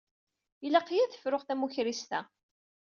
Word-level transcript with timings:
Yelaq-iyi 0.63 1.03
ad 1.05 1.13
fruƔ 1.21 1.43
tamukrist-a. 1.45 2.19